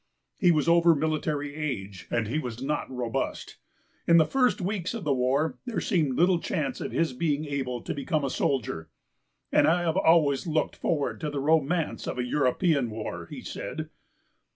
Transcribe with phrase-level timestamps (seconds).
[0.39, 3.57] He was over military age and he was not robust.
[4.07, 7.81] In the first weeks of the war there seemed little chance of his being able
[7.83, 8.89] to become a soldier.
[9.51, 13.91] "And I have always looked forward to the romance of a European war," he said.